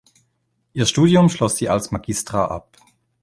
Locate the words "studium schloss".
0.87-1.57